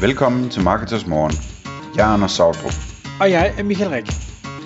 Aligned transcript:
Velkommen 0.00 0.50
til 0.50 0.62
Marketers 0.62 1.06
Morgen. 1.06 1.32
Jeg 1.96 2.08
er 2.08 2.12
Anders 2.14 2.32
Sautrup. 2.32 2.76
Og 3.20 3.30
jeg 3.30 3.54
er 3.58 3.62
Michael 3.62 3.90
Rik. 3.90 4.06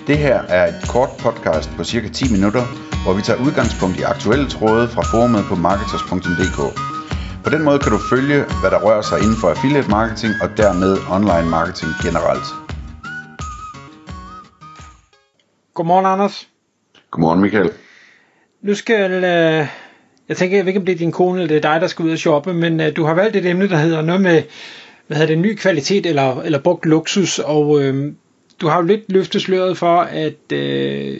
Det 0.07 0.17
her 0.17 0.37
er 0.57 0.67
et 0.67 0.79
kort 0.89 1.09
podcast 1.19 1.69
på 1.77 1.83
cirka 1.83 2.07
10 2.09 2.31
minutter, 2.31 2.63
hvor 3.03 3.13
vi 3.13 3.21
tager 3.21 3.39
udgangspunkt 3.45 3.95
i 3.99 4.03
aktuelle 4.13 4.47
tråde 4.49 4.87
fra 4.87 5.01
forumet 5.11 5.43
på 5.49 5.55
marketers.dk. 5.55 6.59
På 7.43 7.49
den 7.49 7.61
måde 7.67 7.79
kan 7.79 7.91
du 7.91 7.99
følge, 8.13 8.39
hvad 8.61 8.71
der 8.71 8.79
rører 8.85 9.01
sig 9.01 9.17
inden 9.23 9.37
for 9.41 9.47
affiliate 9.49 9.89
marketing 9.89 10.33
og 10.43 10.49
dermed 10.61 10.91
online 11.15 11.49
marketing 11.57 11.91
generelt. 12.05 12.47
Godmorgen, 15.73 16.05
Anders. 16.05 16.47
Godmorgen 17.11 17.41
Michael. 17.41 17.69
Nu 18.61 18.73
skal... 18.75 19.11
Øh, 19.33 19.67
jeg 20.29 20.37
tænker, 20.37 20.57
jeg 20.57 20.65
ved 20.65 20.69
ikke, 20.69 20.79
om 20.79 20.85
det 20.85 20.93
er 20.93 21.03
din 21.05 21.11
kone 21.11 21.41
eller 21.41 21.47
det 21.47 21.57
er 21.65 21.71
dig, 21.71 21.81
der 21.81 21.87
skal 21.87 22.05
ud 22.05 22.11
og 22.11 22.17
shoppe, 22.17 22.53
men 22.53 22.81
øh, 22.81 22.95
du 22.95 23.03
har 23.03 23.13
valgt 23.13 23.35
et 23.35 23.45
emne, 23.45 23.69
der 23.69 23.77
hedder 23.77 24.01
noget 24.01 24.21
med 24.21 24.43
hvad 25.07 25.17
hedder 25.17 25.33
det, 25.35 25.41
ny 25.41 25.55
kvalitet 25.55 26.05
eller, 26.05 26.41
eller 26.41 26.59
brugt 26.59 26.85
luksus, 26.85 27.39
og 27.39 27.83
øh, 27.83 28.13
du 28.61 28.67
har 28.67 28.77
jo 28.77 28.83
lidt 28.83 29.11
løftet 29.11 29.41
sløret 29.41 29.77
for, 29.77 30.01
at 30.01 30.51
øh, 30.53 31.19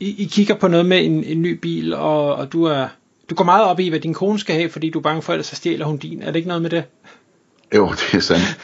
I, 0.00 0.22
I 0.22 0.28
kigger 0.32 0.54
på 0.54 0.68
noget 0.68 0.86
med 0.86 1.04
en, 1.04 1.24
en 1.24 1.42
ny 1.42 1.52
bil, 1.52 1.94
og, 1.94 2.34
og 2.34 2.52
du 2.52 2.64
er 2.64 2.88
du 3.30 3.34
går 3.34 3.44
meget 3.44 3.64
op 3.64 3.80
i, 3.80 3.88
hvad 3.88 4.00
din 4.00 4.14
kone 4.14 4.38
skal 4.38 4.56
have, 4.56 4.70
fordi 4.70 4.90
du 4.90 4.98
er 4.98 5.02
bange 5.02 5.22
for, 5.22 5.32
at 5.32 5.46
så 5.46 5.56
stjæler 5.56 5.86
hun 5.86 5.96
din. 5.96 6.22
Er 6.22 6.26
det 6.26 6.36
ikke 6.36 6.48
noget 6.48 6.62
med 6.62 6.70
det? 6.70 6.84
Jo, 7.74 7.88
det 7.88 8.14
er 8.14 8.20
sandt. 8.20 8.58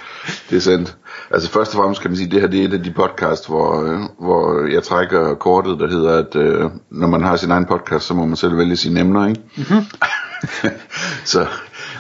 Det 0.51 0.57
er 0.57 0.61
sandt. 0.61 0.97
Altså 1.31 1.51
først 1.51 1.75
og 1.75 1.79
fremmest 1.79 2.01
kan 2.01 2.11
man 2.11 2.17
sige, 2.17 2.27
at 2.27 2.33
det 2.33 2.41
her 2.41 2.49
det 2.49 2.61
er 2.61 2.65
et 2.65 2.73
af 2.73 2.83
de 2.83 2.91
podcast, 2.91 3.49
hvor, 3.49 3.85
øh, 3.85 4.01
hvor 4.19 4.73
jeg 4.73 4.83
trækker 4.83 5.35
kortet, 5.35 5.81
der 5.81 5.89
hedder, 5.89 6.19
at 6.19 6.37
øh, 6.37 6.71
når 6.91 7.07
man 7.07 7.23
har 7.23 7.37
sin 7.37 7.51
egen 7.51 7.65
podcast, 7.65 8.07
så 8.07 8.15
må 8.15 8.27
man 8.27 8.37
selv 8.37 8.59
vælge 8.59 8.77
sine 8.77 9.01
emner, 9.01 9.29
ikke? 9.29 9.41
Mm-hmm. 9.57 9.85
så, 11.33 11.47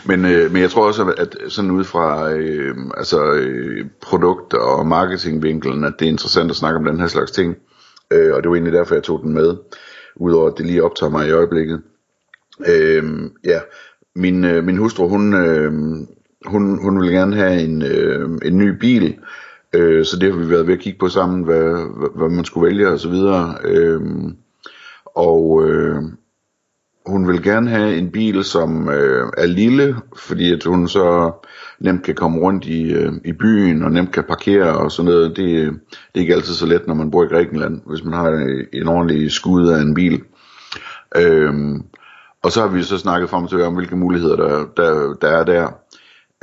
men, 0.06 0.24
øh, 0.24 0.52
men 0.52 0.62
jeg 0.62 0.70
tror 0.70 0.86
også, 0.86 1.14
at 1.18 1.36
sådan 1.48 1.70
ud 1.70 1.84
fra 1.84 2.32
øh, 2.32 2.76
altså, 2.96 3.32
øh, 3.32 3.86
produkt- 4.02 4.54
og 4.54 4.86
marketingvinkelen, 4.86 5.84
at 5.84 5.92
det 5.98 6.06
er 6.06 6.10
interessant 6.10 6.50
at 6.50 6.56
snakke 6.56 6.78
om 6.78 6.84
den 6.84 7.00
her 7.00 7.06
slags 7.06 7.30
ting. 7.30 7.56
Øh, 8.10 8.34
og 8.34 8.42
det 8.42 8.48
var 8.50 8.56
egentlig 8.56 8.72
derfor, 8.72 8.94
jeg 8.94 9.02
tog 9.02 9.20
den 9.22 9.34
med, 9.34 9.56
udover 10.16 10.50
at 10.50 10.58
det 10.58 10.66
lige 10.66 10.84
optager 10.84 11.10
mig 11.10 11.28
i 11.28 11.32
øjeblikket. 11.32 11.82
Øh, 12.68 13.30
ja, 13.44 13.60
min, 14.14 14.44
øh, 14.44 14.64
min 14.64 14.76
hustru, 14.76 15.08
hun, 15.08 15.34
øh, 15.34 15.72
hun, 16.46 16.82
hun 16.82 17.00
ville 17.00 17.18
gerne 17.18 17.36
have 17.36 17.60
en, 17.60 17.82
øh, 17.82 18.30
en 18.44 18.58
ny 18.58 18.68
bil, 18.68 19.18
øh, 19.72 20.04
så 20.04 20.18
det 20.18 20.32
har 20.32 20.38
vi 20.38 20.50
været 20.50 20.66
ved 20.66 20.74
at 20.74 20.80
kigge 20.80 20.98
på 20.98 21.08
sammen, 21.08 21.42
hvad, 21.42 21.62
hvad, 21.98 22.08
hvad 22.16 22.28
man 22.28 22.44
skulle 22.44 22.66
vælge 22.66 22.88
og 22.88 23.00
så 23.00 23.08
videre. 23.08 23.56
Øh, 23.64 24.00
og 25.04 25.68
øh, 25.68 26.02
hun 27.06 27.28
vil 27.28 27.42
gerne 27.42 27.70
have 27.70 27.96
en 27.96 28.10
bil, 28.10 28.44
som 28.44 28.88
øh, 28.88 29.32
er 29.36 29.46
lille, 29.46 29.96
fordi 30.16 30.52
at 30.52 30.64
hun 30.64 30.88
så 30.88 31.32
nemt 31.80 32.02
kan 32.02 32.14
komme 32.14 32.38
rundt 32.40 32.64
i, 32.64 32.92
øh, 32.92 33.12
i 33.24 33.32
byen 33.32 33.82
og 33.82 33.92
nemt 33.92 34.12
kan 34.12 34.24
parkere 34.24 34.76
og 34.76 34.92
sådan 34.92 35.12
noget. 35.12 35.36
Det, 35.36 35.48
øh, 35.48 35.66
det 35.66 36.14
er 36.14 36.20
ikke 36.20 36.34
altid 36.34 36.54
så 36.54 36.66
let, 36.66 36.86
når 36.86 36.94
man 36.94 37.10
bor 37.10 37.24
i 37.24 37.26
Grækenland, 37.26 37.80
hvis 37.86 38.04
man 38.04 38.14
har 38.14 38.28
en, 38.28 38.66
en 38.72 38.88
ordentlig 38.88 39.32
skud 39.32 39.68
af 39.68 39.80
en 39.80 39.94
bil. 39.94 40.22
Øh, 41.16 41.80
og 42.42 42.52
så 42.52 42.60
har 42.60 42.68
vi 42.68 42.82
så 42.82 42.98
snakket 42.98 43.30
frem 43.30 43.46
til 43.46 43.62
om, 43.62 43.74
hvilke 43.74 43.96
muligheder 43.96 44.36
der, 44.36 44.66
der, 44.76 45.14
der 45.14 45.28
er 45.28 45.44
der. 45.44 45.68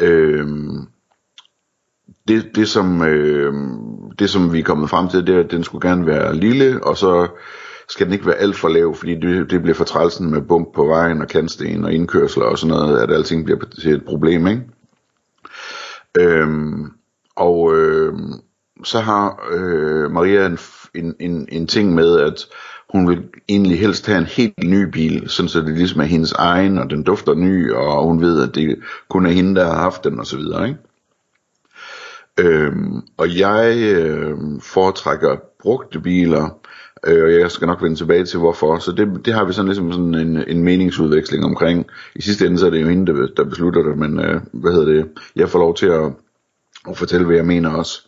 Øhm, 0.02 0.88
det, 2.28 2.56
det, 2.56 2.68
som, 2.68 3.02
øh, 3.02 3.54
det 4.20 4.30
som 4.30 4.54
vi 4.54 4.60
er 4.60 4.64
kommet 4.64 4.90
frem 4.90 5.08
til, 5.08 5.28
det 5.28 5.36
er, 5.36 5.40
at 5.40 5.52
den 5.52 5.64
skulle 5.64 5.90
gerne 5.90 6.06
være 6.06 6.36
lille, 6.36 6.84
og 6.84 6.98
så 6.98 7.28
skal 7.90 8.06
den 8.06 8.14
ikke 8.14 8.26
være 8.26 8.36
alt 8.36 8.56
for 8.56 8.70
lav, 8.70 8.96
fordi 8.96 9.16
det, 9.16 9.52
det 9.52 9.62
bliver 9.62 9.76
for 9.76 9.84
trælsen 9.84 10.32
med 10.32 10.42
bump 10.42 10.74
på 10.76 10.86
vejen 10.86 11.22
og 11.22 11.28
kantsten 11.28 11.86
og 11.86 11.94
indkørsler 11.94 12.46
og 12.46 12.58
sådan 12.58 12.76
noget, 12.76 13.00
at 13.00 13.12
alting 13.12 13.46
bliver 13.46 13.60
til 13.82 13.94
et 13.94 14.06
problem, 14.06 14.48
ikke? 14.48 14.62
Øhm, 16.20 16.92
og 17.36 17.78
øh, 17.78 18.14
så 18.84 19.00
har 19.00 19.50
øh, 19.52 20.12
Maria 20.12 20.46
en, 20.46 20.58
en, 20.96 21.16
en, 21.20 21.48
en 21.52 21.68
ting 21.68 21.94
med, 21.94 22.20
at 22.20 22.46
hun 22.90 23.10
vil 23.10 23.24
egentlig 23.50 23.80
helst 23.80 24.08
have 24.08 24.18
en 24.18 24.26
helt 24.26 24.64
ny 24.64 24.84
bil, 24.84 25.30
sådan 25.30 25.50
så 25.50 25.60
det 25.60 25.78
ligesom 25.78 26.02
er 26.02 26.06
hendes 26.06 26.32
egen, 26.32 26.78
og 26.78 26.90
den 26.90 27.04
dufter 27.04 27.34
ny, 27.34 27.74
og 27.74 28.04
hun 28.04 28.22
ved, 28.22 28.44
at 28.50 28.56
det 28.56 28.80
kun 29.10 29.26
er 29.26 29.32
hende, 29.32 29.56
der 29.56 29.66
har 29.66 29.80
haft 29.80 30.04
den, 30.04 30.20
og 30.20 30.26
så 30.26 30.38
videre, 30.38 30.68
ikke? 30.68 30.80
Øhm, 32.40 33.02
og 33.18 33.38
jeg 33.38 33.78
øh, 33.78 34.38
foretrækker 34.62 35.38
brugte 35.62 36.00
biler, 36.00 36.60
øh, 37.08 37.24
og 37.24 37.34
jeg 37.34 37.52
skal 37.52 37.68
nok 37.68 37.84
vende 37.84 37.96
tilbage 37.96 38.26
til 38.26 38.40
hvorfor, 38.40 38.80
så 38.80 38.92
det, 38.92 39.26
det 39.26 39.34
har 39.34 39.46
vi 39.46 39.54
sådan 39.54 39.68
ligesom 39.68 39.92
sådan 39.92 40.16
en, 40.16 40.44
en 40.48 40.64
meningsudveksling 40.64 41.46
omkring. 41.46 41.86
I 42.16 42.22
sidste 42.22 42.46
ende 42.46 42.58
så 42.58 42.66
er 42.66 42.70
det 42.70 42.82
jo 42.82 42.88
hende, 42.88 43.14
der, 43.14 43.28
der 43.38 43.44
beslutter 43.44 43.84
det, 43.84 43.98
men 43.98 44.20
øh, 44.20 44.42
hvad 44.52 44.72
hedder 44.72 44.94
det, 44.94 45.10
jeg 45.36 45.50
får 45.50 45.60
lov 45.60 45.76
til 45.76 45.86
at, 45.86 46.12
at 46.90 46.98
fortælle, 46.98 47.26
hvad 47.26 47.36
jeg 47.36 47.46
mener 47.46 47.70
også. 47.70 48.02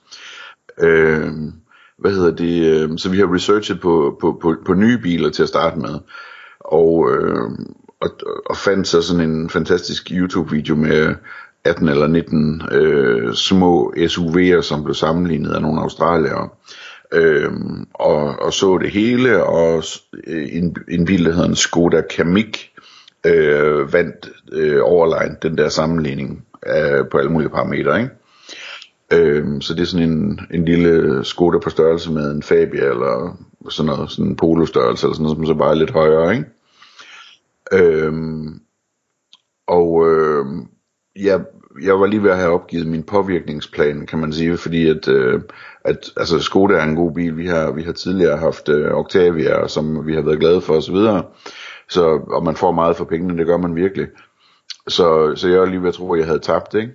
Øh, 0.79 1.31
hvad 1.97 2.11
hedder 2.11 2.31
det, 2.31 2.65
øh, 2.65 2.97
så 2.97 3.09
vi 3.09 3.17
har 3.17 3.35
researchet 3.35 3.81
på, 3.81 4.17
på, 4.21 4.37
på, 4.41 4.55
på 4.65 4.73
nye 4.73 4.97
biler 4.97 5.29
til 5.29 5.43
at 5.43 5.49
starte 5.49 5.79
med, 5.79 5.99
og, 6.59 7.11
øh, 7.11 7.49
og, 8.01 8.09
og 8.45 8.57
fandt 8.57 8.87
så 8.87 9.01
sådan 9.01 9.29
en 9.29 9.49
fantastisk 9.49 10.11
YouTube-video 10.11 10.75
med 10.75 11.15
18 11.63 11.89
eller 11.89 12.07
19 12.07 12.61
øh, 12.71 13.33
små 13.33 13.93
SUV'er, 13.97 14.61
som 14.61 14.83
blev 14.83 14.95
sammenlignet 14.95 15.51
af 15.51 15.61
nogle 15.61 15.81
australiere, 15.81 16.43
øh, 16.43 16.49
Øhm, 17.13 17.87
og, 17.93 18.39
og 18.39 18.53
så 18.53 18.77
det 18.77 18.91
hele, 18.91 19.43
og 19.43 19.83
øh, 20.27 20.49
en, 20.51 20.75
en 20.89 21.05
bil, 21.05 21.25
der 21.25 21.31
hedder 21.31 21.49
en 21.49 21.55
Skoda 21.55 22.01
Kamiq, 22.01 22.57
øh, 23.25 23.93
vandt 23.93 24.29
øh, 24.51 24.79
overline 24.83 25.37
den 25.41 25.57
der 25.57 25.69
sammenligning 25.69 26.45
af, 26.63 27.09
på 27.09 27.17
alle 27.17 27.31
mulige 27.31 27.49
parametre, 27.49 28.01
ikke? 28.01 28.11
Øhm, 29.13 29.61
så 29.61 29.73
det 29.73 29.81
er 29.81 29.85
sådan 29.85 30.11
en, 30.11 30.39
en 30.53 30.65
lille 30.65 31.25
Skoda 31.25 31.59
på 31.59 31.69
størrelse 31.69 32.11
med 32.11 32.31
en 32.31 32.43
Fabia 32.43 32.83
eller 32.83 33.37
sådan 33.69 33.91
noget, 33.91 34.11
sådan 34.11 34.25
en 34.25 34.35
Polo 34.35 34.65
størrelse 34.65 35.05
eller 35.05 35.15
sådan 35.15 35.23
noget, 35.23 35.37
som 35.37 35.45
så 35.45 35.53
bare 35.53 35.71
er 35.71 35.75
lidt 35.75 35.91
højere, 35.91 36.35
ikke? 36.35 36.45
Øhm, 37.73 38.59
og 39.67 40.09
øh, 40.09 40.45
jeg, 41.15 41.41
jeg 41.81 41.99
var 41.99 42.05
lige 42.05 42.23
ved 42.23 42.31
at 42.31 42.37
have 42.37 42.53
opgivet 42.53 42.87
min 42.87 43.03
påvirkningsplan, 43.03 44.05
kan 44.05 44.19
man 44.19 44.33
sige, 44.33 44.57
fordi 44.57 44.89
at, 44.89 45.07
øh, 45.07 45.41
at 45.85 46.11
altså 46.17 46.39
Skoda 46.39 46.73
er 46.73 46.83
en 46.83 46.95
god 46.95 47.11
bil. 47.13 47.37
Vi 47.37 47.47
har, 47.47 47.71
vi 47.71 47.83
har 47.83 47.91
tidligere 47.91 48.37
haft 48.37 48.69
øh, 48.69 48.93
Octavia, 48.93 49.67
som 49.67 50.07
vi 50.07 50.13
har 50.15 50.21
været 50.21 50.39
glade 50.39 50.61
for 50.61 50.73
osv. 50.73 50.95
Så, 50.95 51.23
så, 51.89 52.03
og 52.27 52.43
man 52.43 52.55
får 52.55 52.71
meget 52.71 52.95
for 52.95 53.05
pengene, 53.05 53.37
det 53.37 53.47
gør 53.47 53.57
man 53.57 53.75
virkelig. 53.75 54.07
Så, 54.87 55.33
så 55.35 55.49
jeg 55.49 55.59
var 55.59 55.65
lige 55.65 55.81
ved 55.81 55.87
at 55.87 55.93
tro, 55.93 56.13
at 56.13 56.19
jeg 56.19 56.27
havde 56.27 56.39
tabt, 56.39 56.73
ikke? 56.73 56.91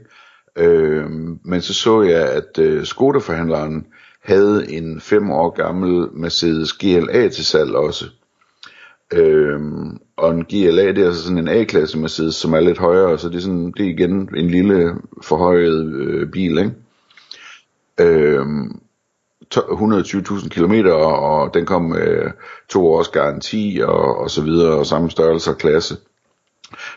Øh, 0.56 1.10
men 1.44 1.60
så 1.60 1.74
så 1.74 2.02
jeg, 2.02 2.28
at 2.32 2.58
øh, 2.58 2.84
Skoda-forhandleren 2.84 3.86
havde 4.24 4.72
en 4.72 5.00
fem 5.00 5.30
år 5.30 5.50
gammel 5.50 6.08
Mercedes 6.12 6.72
GLA 6.72 7.28
til 7.28 7.46
salg 7.46 7.74
også. 7.74 8.04
Øh, 8.04 8.25
Øhm, 9.12 9.98
og 10.16 10.30
en 10.30 10.44
GLA, 10.44 10.86
det 10.92 10.98
er 10.98 11.06
altså 11.06 11.22
sådan 11.22 11.38
en 11.38 11.48
A-klasse 11.48 11.98
Mercedes, 11.98 12.34
som 12.34 12.52
er 12.52 12.60
lidt 12.60 12.78
højere, 12.78 13.18
så 13.18 13.28
det 13.28 13.36
er, 13.36 13.40
sådan, 13.40 13.72
det 13.72 13.86
er 13.86 13.90
igen 13.90 14.28
en 14.36 14.50
lille 14.50 14.94
forhøjet 15.22 15.94
øh, 15.94 16.30
bil, 16.30 16.58
ikke? 16.58 16.72
Øh, 18.00 18.46
120.000 19.54 20.48
km, 20.48 20.86
og 20.92 21.54
den 21.54 21.66
kom 21.66 21.82
med 21.82 22.08
øh, 22.08 22.30
to 22.68 22.86
års 22.86 23.08
garanti 23.08 23.80
og, 23.84 24.18
og 24.18 24.30
så 24.30 24.42
videre, 24.42 24.78
og 24.78 24.86
samme 24.86 25.10
størrelse 25.10 25.50
og 25.50 25.58
klasse. 25.58 25.96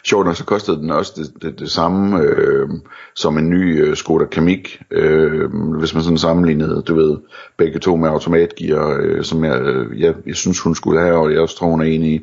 Sjovt 0.05 0.25
nok 0.25 0.35
så 0.35 0.45
kostede 0.45 0.77
den 0.77 0.91
også 0.91 1.13
det, 1.15 1.41
det, 1.41 1.59
det 1.59 1.71
samme 1.71 2.21
øh, 2.21 2.69
som 3.15 3.37
en 3.37 3.49
ny 3.49 3.83
øh, 3.83 3.95
Skoda 3.95 4.25
Kamiq, 4.25 4.81
øh, 4.91 5.53
hvis 5.79 5.93
man 5.93 6.03
sådan 6.03 6.17
sammenlignede, 6.17 6.83
du 6.87 6.95
ved, 6.95 7.17
begge 7.57 7.79
to 7.79 7.95
med 7.95 8.09
automatgear, 8.09 8.97
øh, 9.01 9.23
som 9.23 9.43
jeg, 9.43 9.61
øh, 9.61 10.01
jeg, 10.01 10.15
jeg 10.25 10.35
synes 10.35 10.59
hun 10.59 10.75
skulle 10.75 11.01
have, 11.01 11.17
og 11.17 11.31
jeg 11.31 11.41
også 11.41 11.57
tror 11.57 11.67
hun 11.67 11.81
er 11.81 11.85
enig 11.85 12.11
i. 12.11 12.21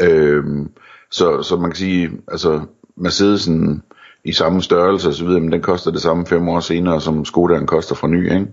Øh, 0.00 0.44
så, 1.10 1.42
så 1.42 1.56
man 1.56 1.70
kan 1.70 1.76
sige, 1.76 2.10
altså 2.28 2.60
Mercedesen 2.96 3.82
i 4.24 4.32
samme 4.32 4.62
størrelse 4.62 5.08
og 5.08 5.14
så 5.14 5.24
videre, 5.24 5.40
men 5.40 5.52
den 5.52 5.62
koster 5.62 5.90
det 5.90 6.02
samme 6.02 6.26
fem 6.26 6.48
år 6.48 6.60
senere, 6.60 7.00
som 7.00 7.24
Skodaen 7.24 7.66
koster 7.66 7.94
fra 7.94 8.08
ny, 8.08 8.32
ikke? 8.32 8.46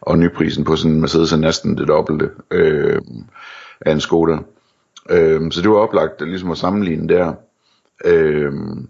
Og 0.00 0.18
nyprisen 0.18 0.64
på 0.64 0.76
sådan 0.76 0.92
en 0.92 1.00
Mercedes 1.00 1.32
er 1.32 1.36
næsten 1.36 1.78
det 1.78 1.88
dobbelte 1.88 2.30
øh, 2.50 3.00
af 3.80 3.92
en 3.92 4.00
Skoda. 4.00 4.38
Øh, 5.10 5.52
så 5.52 5.62
det 5.62 5.70
var 5.70 5.76
oplagt 5.76 6.28
ligesom 6.28 6.50
at 6.50 6.58
sammenligne 6.58 7.08
der. 7.08 7.32
Øhm, 8.04 8.88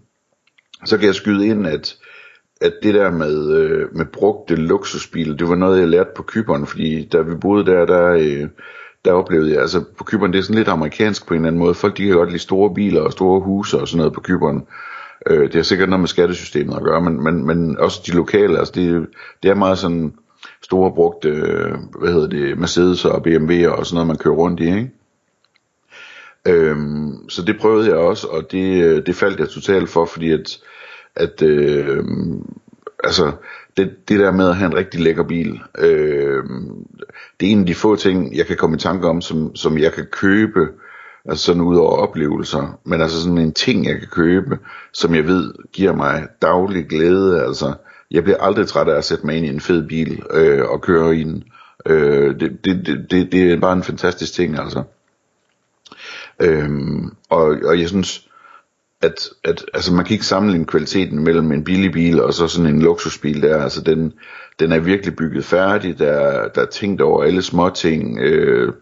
så 0.85 0.97
kan 0.97 1.07
jeg 1.07 1.15
skyde 1.15 1.47
ind, 1.47 1.67
at, 1.67 1.97
at 2.61 2.73
det 2.83 2.93
der 2.93 3.11
med, 3.11 3.53
øh, 3.57 3.95
med 3.95 4.05
brugte 4.05 4.55
luksusbiler, 4.55 5.35
det 5.35 5.49
var 5.49 5.55
noget, 5.55 5.79
jeg 5.79 5.87
lærte 5.87 6.09
på 6.15 6.23
Kyberen, 6.23 6.67
fordi 6.67 7.07
da 7.07 7.21
vi 7.21 7.35
boede 7.35 7.65
der, 7.65 7.85
der, 7.85 8.07
øh, 8.11 8.47
der 9.05 9.11
oplevede 9.11 9.51
jeg, 9.51 9.61
altså 9.61 9.83
på 9.97 10.03
Kyberen, 10.03 10.33
det 10.33 10.39
er 10.39 10.43
sådan 10.43 10.55
lidt 10.55 10.67
amerikansk 10.67 11.27
på 11.27 11.33
en 11.33 11.39
eller 11.39 11.47
anden 11.47 11.59
måde. 11.59 11.73
Folk, 11.73 11.97
de 11.97 12.05
kan 12.05 12.15
godt 12.15 12.29
lide 12.29 12.41
store 12.41 12.73
biler 12.73 13.01
og 13.01 13.11
store 13.11 13.41
huse 13.41 13.79
og 13.79 13.87
sådan 13.87 13.97
noget 13.97 14.13
på 14.13 14.21
Kyberen. 14.21 14.67
Øh, 15.27 15.43
det 15.43 15.55
har 15.55 15.63
sikkert 15.63 15.89
noget 15.89 15.99
med 15.99 16.07
skattesystemet 16.07 16.75
at 16.75 16.83
gøre, 16.83 17.01
men, 17.01 17.23
men, 17.23 17.47
men 17.47 17.77
også 17.77 18.01
de 18.05 18.11
lokale, 18.11 18.59
altså 18.59 18.73
det, 18.75 19.07
det 19.43 19.51
er 19.51 19.55
meget 19.55 19.77
sådan 19.77 20.13
store 20.61 20.91
brugte, 20.95 21.29
øh, 21.29 21.73
hvad 21.99 22.13
hedder 22.13 22.27
det, 22.27 22.57
Mercedes 22.59 23.05
og 23.05 23.23
BMW 23.23 23.69
og 23.69 23.85
sådan 23.85 23.95
noget, 23.95 24.07
man 24.07 24.17
kører 24.17 24.35
rundt 24.35 24.59
i, 24.59 24.63
ikke? 24.63 24.91
Øhm, 26.47 27.29
så 27.29 27.41
det 27.41 27.59
prøvede 27.59 27.87
jeg 27.89 27.95
også, 27.95 28.27
og 28.27 28.51
det, 28.51 28.83
øh, 28.83 29.05
det 29.05 29.15
faldt 29.15 29.39
jeg 29.39 29.49
totalt 29.49 29.89
for, 29.89 30.05
fordi 30.05 30.31
at, 30.31 30.59
at 31.15 31.41
øh, 31.41 32.03
altså, 33.03 33.31
det, 33.77 34.09
det 34.09 34.19
der 34.19 34.31
med 34.31 34.49
at 34.49 34.55
have 34.55 34.67
en 34.67 34.77
rigtig 34.77 35.01
lækker 35.01 35.23
bil, 35.23 35.59
øh, 35.77 36.43
det 37.39 37.47
er 37.47 37.51
en 37.51 37.59
af 37.59 37.65
de 37.65 37.75
få 37.75 37.95
ting, 37.95 38.35
jeg 38.37 38.45
kan 38.45 38.57
komme 38.57 38.75
i 38.75 38.79
tanke 38.79 39.07
om, 39.07 39.21
som, 39.21 39.55
som 39.55 39.77
jeg 39.77 39.93
kan 39.93 40.05
købe, 40.11 40.67
altså 41.25 41.45
sådan 41.45 41.61
ud 41.61 41.77
over 41.77 41.91
oplevelser, 41.91 42.79
men 42.83 43.01
altså 43.01 43.21
sådan 43.21 43.37
en 43.37 43.53
ting, 43.53 43.85
jeg 43.85 43.99
kan 43.99 44.07
købe, 44.11 44.59
som 44.93 45.15
jeg 45.15 45.27
ved 45.27 45.53
giver 45.73 45.93
mig 45.93 46.27
daglig 46.41 46.87
glæde, 46.87 47.43
altså, 47.43 47.73
jeg 48.11 48.23
bliver 48.23 48.37
aldrig 48.37 48.67
træt 48.67 48.87
af 48.87 48.97
at 48.97 49.05
sætte 49.05 49.25
mig 49.25 49.35
ind 49.35 49.45
i 49.45 49.49
en 49.49 49.59
fed 49.59 49.87
bil 49.87 50.23
øh, 50.31 50.69
og 50.69 50.81
køre 50.81 51.15
i 51.15 51.23
den. 51.23 51.43
Øh, 51.85 52.39
det, 52.39 52.65
det, 52.65 53.05
det, 53.11 53.31
det 53.31 53.51
er 53.51 53.59
bare 53.59 53.73
en 53.73 53.83
fantastisk 53.83 54.33
ting, 54.33 54.59
altså. 54.59 54.83
Øhm, 56.39 57.15
og, 57.29 57.57
og 57.65 57.79
jeg 57.79 57.89
synes, 57.89 58.29
at, 59.01 59.29
at 59.43 59.65
altså 59.73 59.93
man 59.93 60.05
kan 60.05 60.13
ikke 60.13 60.25
sammenligne 60.25 60.65
kvaliteten 60.65 61.23
mellem 61.23 61.51
en 61.51 61.63
billig 61.63 61.91
bil 61.91 62.21
og 62.21 62.33
så 62.33 62.47
sådan 62.47 62.75
en 62.75 62.81
luksusbil 62.81 63.41
der. 63.41 63.63
Altså 63.63 63.81
den, 63.81 64.13
den 64.59 64.71
er 64.71 64.79
virkelig 64.79 65.15
bygget 65.15 65.45
færdig, 65.45 65.99
der, 65.99 66.47
der 66.47 66.61
er 66.61 66.65
tænkt 66.65 67.01
over 67.01 67.23
alle 67.23 67.41
små 67.41 67.69
ting, 67.69 68.19
øh, 68.19 68.73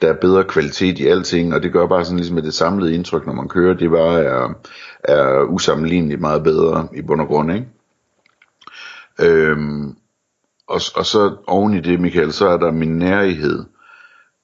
der 0.00 0.08
er 0.08 0.20
bedre 0.20 0.44
kvalitet 0.44 0.98
i 0.98 1.06
alting, 1.06 1.54
og 1.54 1.62
det 1.62 1.72
gør 1.72 1.86
bare 1.86 2.04
sådan 2.04 2.16
ligesom 2.16 2.34
med 2.34 2.42
det 2.42 2.54
samlede 2.54 2.94
indtryk, 2.94 3.26
når 3.26 3.32
man 3.32 3.48
kører, 3.48 3.74
det 3.74 3.90
bare 3.90 4.22
er, 4.22 4.54
er 5.04 5.42
usammenligneligt 5.42 6.20
meget 6.20 6.42
bedre 6.42 6.88
i 6.94 7.02
bund 7.02 7.20
og 7.20 7.26
grund, 7.26 7.52
ikke? 7.52 7.68
Øhm, 9.20 9.96
og, 10.68 10.80
og 10.96 11.06
så 11.06 11.36
oven 11.46 11.74
i 11.74 11.80
det, 11.80 12.00
Michael, 12.00 12.32
så 12.32 12.48
er 12.48 12.56
der 12.56 12.72
min 12.72 12.98
nærighed. 12.98 13.64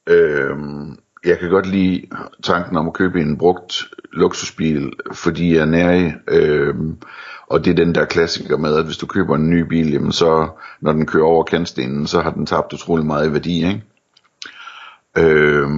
Øhm, 0.06 0.98
jeg 1.26 1.38
kan 1.38 1.50
godt 1.50 1.66
lide 1.66 2.06
tanken 2.42 2.76
om 2.76 2.86
at 2.86 2.94
købe 2.94 3.20
en 3.20 3.38
brugt 3.38 3.84
luksusbil, 4.12 4.92
fordi 5.12 5.54
jeg 5.54 5.60
er 5.60 5.66
nærig. 5.66 6.14
Øh, 6.28 6.74
og 7.46 7.64
det 7.64 7.70
er 7.70 7.84
den 7.84 7.94
der 7.94 8.04
klassiker 8.04 8.56
med, 8.56 8.76
at 8.76 8.84
hvis 8.84 8.96
du 8.96 9.06
køber 9.06 9.36
en 9.36 9.50
ny 9.50 9.60
bil, 9.60 9.92
jamen 9.92 10.12
så, 10.12 10.48
når 10.80 10.92
den 10.92 11.06
kører 11.06 11.24
over 11.24 11.44
kantstenen, 11.44 12.06
så 12.06 12.20
har 12.20 12.30
den 12.30 12.46
tabt 12.46 12.72
utrolig 12.72 13.06
meget 13.06 13.28
i 13.28 13.32
værdi, 13.32 13.66
ikke? 13.66 13.82
Øh, 15.18 15.70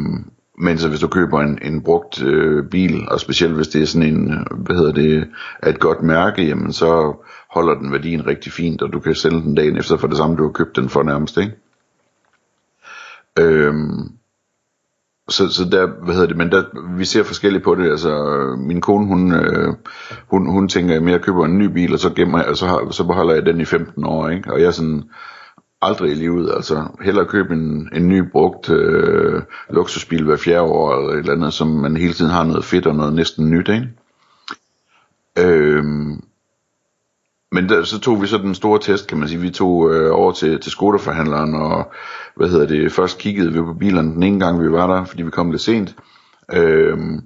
men 0.61 0.79
så 0.79 0.89
hvis 0.89 1.01
du 1.01 1.09
køber 1.09 1.41
en, 1.41 1.59
en 1.63 1.83
brugt 1.83 2.23
øh, 2.23 2.65
bil, 2.71 3.09
og 3.09 3.21
specielt 3.21 3.55
hvis 3.55 3.69
det 3.69 3.83
er 3.83 3.87
sådan 3.87 4.15
en, 4.15 4.47
hvad 4.51 4.77
hedder 4.77 4.93
det, 4.93 5.29
et 5.67 5.81
godt 5.81 6.03
mærke, 6.03 6.43
jamen 6.47 6.73
så 6.73 7.17
holder 7.51 7.75
den 7.75 7.93
værdien 7.93 8.27
rigtig 8.27 8.53
fint, 8.53 8.83
og 8.83 8.93
du 8.93 9.01
kan 9.01 9.15
sælge 9.15 9.41
den 9.41 9.55
dagen 9.55 9.77
efter 9.77 9.97
for 9.97 10.07
det 10.07 10.17
samme, 10.17 10.37
du 10.37 10.43
har 10.43 10.53
købt 10.53 10.77
den 10.77 10.89
for 10.89 11.03
nærmest, 11.03 11.39
ikke? 11.39 11.53
Øhm, 13.41 14.18
så, 15.29 15.49
så 15.49 15.65
der, 15.65 15.87
hvad 16.05 16.15
hedder 16.15 16.29
det, 16.29 16.37
men 16.37 16.51
der, 16.51 16.63
vi 16.97 17.05
ser 17.05 17.23
forskelligt 17.23 17.65
på 17.65 17.75
det, 17.75 17.91
altså 17.91 18.15
min 18.59 18.81
kone, 18.81 19.07
hun, 19.07 19.33
øh, 19.35 19.75
hun, 20.31 20.51
hun 20.51 20.69
tænker, 20.69 20.97
at 20.97 21.07
jeg 21.07 21.21
køber 21.21 21.45
en 21.45 21.59
ny 21.59 21.65
bil, 21.65 21.93
og 21.93 21.99
så, 21.99 22.11
gemmer, 22.11 22.43
og 22.43 22.57
så, 22.57 22.67
har, 22.67 22.91
så 22.91 23.05
beholder 23.05 23.35
jeg 23.35 23.47
den 23.47 23.61
i 23.61 23.65
15 23.65 24.05
år, 24.05 24.29
ikke? 24.29 24.53
og 24.53 24.61
jeg 24.61 24.67
er 24.67 24.71
sådan, 24.71 25.03
aldrig 25.83 26.11
i 26.11 26.15
livet, 26.15 26.53
altså 26.57 26.87
hellere 27.03 27.27
købe 27.27 27.55
en, 27.55 27.89
en 27.93 28.09
ny 28.09 28.31
brugt 28.33 28.71
øh, 28.71 29.43
luksusbil 29.71 30.25
hver 30.25 30.37
fjerde 30.37 30.63
år, 30.63 30.97
eller 30.97 31.13
et 31.13 31.19
eller 31.19 31.33
andet, 31.33 31.53
som 31.53 31.69
man 31.69 31.97
hele 31.97 32.13
tiden 32.13 32.31
har 32.31 32.45
noget 32.45 32.65
fedt 32.65 32.87
og 32.87 32.95
noget 32.95 33.15
næsten 33.15 33.51
nyt, 33.51 33.69
ikke? 33.69 33.89
Øhm, 35.39 36.23
men 37.53 37.69
der, 37.69 37.85
så 37.85 38.01
tog 38.01 38.23
vi 38.23 38.27
så 38.27 38.39
den 38.39 38.55
store 38.55 38.79
test, 38.79 39.09
kan 39.09 39.19
man 39.19 39.29
sige. 39.29 39.41
Vi 39.41 39.51
tog 39.51 39.95
øh, 39.95 40.15
over 40.15 40.33
til, 40.33 40.61
til 40.61 40.73
Skoda-forhandleren, 40.73 41.55
og 41.55 41.93
hvad 42.37 42.49
hedder 42.49 42.67
det, 42.67 42.93
først 42.93 43.19
kiggede 43.19 43.53
vi 43.53 43.61
på 43.61 43.75
bilerne 43.75 44.15
den 44.15 44.23
ene 44.23 44.45
gang, 44.45 44.63
vi 44.63 44.73
var 44.73 44.87
der, 44.87 45.05
fordi 45.05 45.23
vi 45.23 45.31
kom 45.31 45.51
lidt 45.51 45.63
sent. 45.63 45.97
Øhm, 46.53 47.21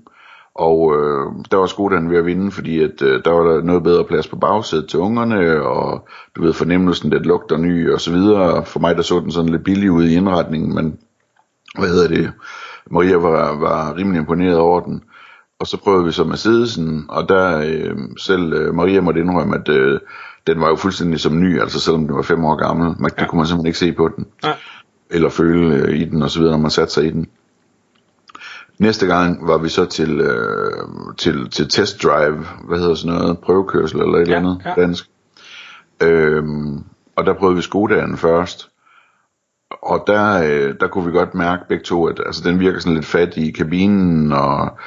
og 0.54 0.94
øh, 0.96 1.26
der 1.50 1.56
var 1.56 1.66
Skodaen 1.66 2.10
ved 2.10 2.18
at 2.18 2.26
vinde, 2.26 2.50
fordi 2.50 2.82
at, 2.82 3.02
øh, 3.02 3.24
der 3.24 3.30
var 3.30 3.42
der 3.42 3.62
noget 3.62 3.82
bedre 3.82 4.04
plads 4.04 4.28
på 4.28 4.36
bagsædet 4.36 4.88
til 4.88 4.98
ungerne, 4.98 5.62
og 5.62 6.08
du 6.36 6.42
ved 6.42 6.52
fornemmelsen, 6.52 7.12
det 7.12 7.26
lugter 7.26 7.56
ny 7.56 7.92
og 7.92 8.00
så 8.00 8.12
videre. 8.12 8.64
For 8.64 8.80
mig 8.80 8.96
der 8.96 9.02
så 9.02 9.20
den 9.20 9.32
sådan 9.32 9.50
lidt 9.50 9.64
billig 9.64 9.90
ud 9.90 10.04
i 10.04 10.14
indretningen, 10.14 10.74
men 10.74 10.98
hvad 11.78 11.88
hedder 11.88 12.08
det, 12.08 12.32
Maria 12.90 13.16
var, 13.16 13.58
var 13.58 13.96
rimelig 13.96 14.18
imponeret 14.18 14.58
over 14.58 14.80
den. 14.80 15.02
Og 15.62 15.68
så 15.68 15.76
prøvede 15.76 16.04
vi 16.04 16.12
så 16.12 16.24
Mercedesen, 16.24 17.06
og 17.08 17.28
der 17.28 17.58
øh, 17.58 17.96
selv 18.18 18.52
øh, 18.52 18.74
Maria 18.74 19.00
måtte 19.00 19.20
indrømme, 19.20 19.56
at 19.56 19.68
øh, 19.68 20.00
den 20.46 20.60
var 20.60 20.68
jo 20.68 20.76
fuldstændig 20.76 21.20
som 21.20 21.40
ny, 21.40 21.60
altså 21.60 21.80
selvom 21.80 22.06
den 22.06 22.16
var 22.16 22.22
fem 22.22 22.44
år 22.44 22.56
gammel. 22.56 22.94
Man, 22.98 23.10
ja. 23.16 23.22
Det 23.22 23.30
kunne 23.30 23.38
man 23.38 23.46
simpelthen 23.46 23.66
ikke 23.66 23.78
se 23.78 23.92
på 23.92 24.08
den. 24.16 24.26
Ja. 24.44 24.52
Eller 25.10 25.28
føle 25.28 25.74
øh, 25.74 26.00
i 26.00 26.04
den 26.04 26.22
og 26.22 26.30
så 26.30 26.38
videre, 26.38 26.52
når 26.52 26.62
man 26.62 26.70
satte 26.70 26.92
sig 26.94 27.04
i 27.04 27.10
den. 27.10 27.26
Næste 28.78 29.06
gang 29.06 29.46
var 29.46 29.58
vi 29.58 29.68
så 29.68 29.84
til, 29.84 30.20
øh, 30.20 30.86
til, 31.18 31.50
til 31.50 31.68
test 31.68 32.02
drive, 32.02 32.46
hvad 32.64 32.78
hedder 32.78 32.94
sådan 32.94 33.18
noget, 33.18 33.38
prøvekørsel 33.38 34.00
eller 34.00 34.18
et 34.18 34.28
ja, 34.28 34.36
eller 34.36 34.50
andet 34.50 34.62
ja. 34.64 34.82
dansk. 34.82 35.10
Øhm, 36.02 36.84
og 37.16 37.26
der 37.26 37.34
prøvede 37.34 37.56
vi 37.56 37.62
Skodaen 37.62 38.16
først. 38.16 38.68
Og 39.82 40.04
der, 40.06 40.42
øh, 40.42 40.74
der 40.80 40.88
kunne 40.88 41.06
vi 41.06 41.12
godt 41.12 41.34
mærke 41.34 41.62
begge 41.68 41.84
to, 41.84 42.06
at 42.06 42.20
altså, 42.26 42.42
den 42.44 42.60
virker 42.60 42.78
sådan 42.78 42.94
lidt 42.94 43.06
fat 43.06 43.36
i 43.36 43.50
kabinen, 43.50 44.32
og 44.32 44.78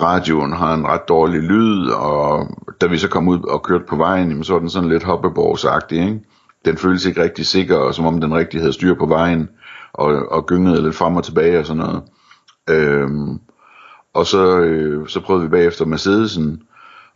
radioen 0.00 0.52
har 0.52 0.74
en 0.74 0.86
ret 0.86 1.08
dårlig 1.08 1.40
lyd, 1.40 1.88
og 1.90 2.48
da 2.80 2.86
vi 2.86 2.98
så 2.98 3.08
kom 3.08 3.28
ud 3.28 3.42
og 3.48 3.62
kørte 3.62 3.84
på 3.88 3.96
vejen, 3.96 4.28
jamen, 4.28 4.44
så 4.44 4.52
var 4.52 4.60
den 4.60 4.70
sådan 4.70 4.88
lidt 4.88 5.02
hoppeborgsagtig, 5.02 5.98
ikke? 5.98 6.20
Den 6.64 6.76
føltes 6.76 7.06
ikke 7.06 7.22
rigtig 7.22 7.46
sikker, 7.46 7.76
og 7.76 7.94
som 7.94 8.06
om 8.06 8.20
den 8.20 8.34
rigtig 8.34 8.60
havde 8.60 8.72
styr 8.72 8.94
på 8.94 9.06
vejen, 9.06 9.48
og, 9.92 10.32
og 10.32 10.46
gyngede 10.46 10.82
lidt 10.82 10.94
frem 10.94 11.16
og 11.16 11.24
tilbage 11.24 11.58
og 11.58 11.66
sådan 11.66 11.82
noget. 11.82 12.02
Øhm, 12.70 13.40
og 14.14 14.26
så, 14.26 14.58
øh, 14.58 15.08
så 15.08 15.20
prøvede 15.20 15.44
vi 15.44 15.50
bagefter 15.50 15.84
Mercedesen, 15.84 16.62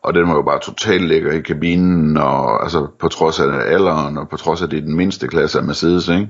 og 0.03 0.15
den 0.15 0.29
var 0.29 0.35
jo 0.35 0.43
bare 0.43 0.61
totalt 0.61 1.03
lækker 1.03 1.33
i 1.33 1.41
kabinen, 1.41 2.17
og 2.17 2.63
altså 2.63 2.87
på 2.99 3.09
trods 3.09 3.41
af 3.41 3.73
alderen, 3.75 4.19
og 4.19 4.29
på 4.29 4.37
trods 4.37 4.63
af 4.63 4.71
det 4.71 4.79
er 4.79 4.83
den 4.83 4.97
mindste 4.97 5.29
klasse 5.29 5.59
af 5.59 5.65
Mercedes, 5.65 6.09
ikke? 6.09 6.29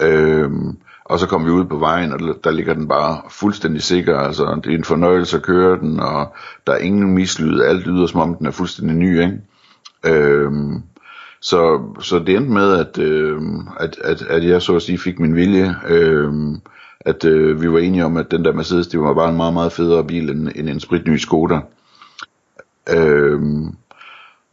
Øhm, 0.00 0.76
og 1.10 1.18
så 1.18 1.26
kom 1.26 1.46
vi 1.46 1.50
ud 1.50 1.64
på 1.64 1.78
vejen, 1.78 2.12
og 2.12 2.20
der 2.44 2.50
ligger 2.50 2.74
den 2.74 2.88
bare 2.88 3.20
fuldstændig 3.30 3.82
sikker, 3.82 4.18
altså 4.18 4.60
det 4.64 4.72
er 4.72 4.78
en 4.78 4.84
fornøjelse 4.84 5.36
at 5.36 5.42
køre 5.42 5.78
den, 5.78 6.00
og 6.00 6.34
der 6.66 6.72
er 6.72 6.78
ingen 6.78 7.14
mislyd, 7.14 7.60
alt 7.60 7.86
lyder 7.86 8.06
som 8.06 8.20
om 8.20 8.34
den 8.34 8.46
er 8.46 8.50
fuldstændig 8.50 8.96
ny, 8.96 9.20
ikke? 9.20 9.40
Øhm, 10.06 10.82
så, 11.40 11.80
så 12.00 12.18
det 12.18 12.36
endte 12.36 12.52
med, 12.52 12.72
at, 12.72 12.98
øh, 12.98 13.42
at, 13.80 13.98
at, 14.04 14.22
at 14.22 14.44
jeg 14.44 14.62
så 14.62 14.76
at 14.76 14.82
sige 14.82 14.98
fik 14.98 15.18
min 15.18 15.34
vilje, 15.34 15.74
øh, 15.88 16.32
at 17.00 17.24
øh, 17.24 17.62
vi 17.62 17.72
var 17.72 17.78
enige 17.78 18.04
om, 18.04 18.16
at 18.16 18.30
den 18.30 18.44
der 18.44 18.52
Mercedes, 18.52 18.86
det 18.86 19.00
var 19.00 19.14
bare 19.14 19.30
en 19.30 19.36
meget, 19.36 19.54
meget 19.54 19.72
federe 19.72 20.04
bil 20.04 20.30
end, 20.30 20.48
end 20.54 20.68
en 20.68 20.80
spritny 20.80 21.16
Skoda. 21.16 21.60
Øhm, 22.96 23.66